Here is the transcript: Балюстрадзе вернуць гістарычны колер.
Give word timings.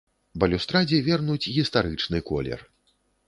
Балюстрадзе 0.43 1.01
вернуць 1.09 1.51
гістарычны 1.57 2.23
колер. 2.33 2.65